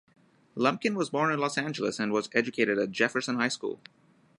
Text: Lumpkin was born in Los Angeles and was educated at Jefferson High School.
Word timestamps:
Lumpkin 0.55 0.95
was 0.95 1.11
born 1.11 1.31
in 1.31 1.37
Los 1.37 1.59
Angeles 1.59 1.99
and 1.99 2.11
was 2.11 2.27
educated 2.33 2.79
at 2.79 2.89
Jefferson 2.89 3.35
High 3.35 3.49
School. 3.49 3.79